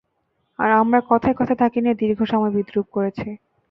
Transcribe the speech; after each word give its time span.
আর, 0.59 0.69
আমরা 0.81 0.99
কথায় 1.09 1.35
কথায় 1.35 1.59
তাকে 1.59 1.77
নিয়ে 1.81 1.99
দীর্ঘ 2.01 2.19
সময় 2.23 2.53
বিদ্রূপ 2.57 2.87
করেছি। 2.91 3.27